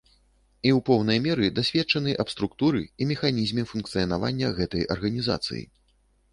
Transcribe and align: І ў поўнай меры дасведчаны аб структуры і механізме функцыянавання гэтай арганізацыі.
І 0.69 0.69
ў 0.69 0.79
поўнай 0.87 1.19
меры 1.25 1.49
дасведчаны 1.59 2.15
аб 2.25 2.33
структуры 2.35 2.83
і 2.85 3.03
механізме 3.13 3.69
функцыянавання 3.75 4.53
гэтай 4.59 4.91
арганізацыі. 4.99 5.63